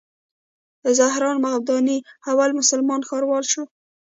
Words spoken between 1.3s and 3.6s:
ممداني اول مسلمان ښاروال